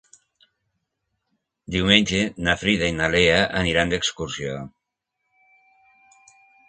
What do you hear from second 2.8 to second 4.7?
i na Lea aniran d'excursió.